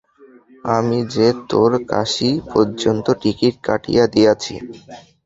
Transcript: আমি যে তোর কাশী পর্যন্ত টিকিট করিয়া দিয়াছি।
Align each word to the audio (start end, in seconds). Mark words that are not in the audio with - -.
আমি 0.69 0.99
যে 1.15 1.27
তোর 1.49 1.71
কাশী 1.89 2.31
পর্যন্ত 2.51 3.05
টিকিট 3.21 3.55
করিয়া 3.67 4.03
দিয়াছি। 4.13 4.55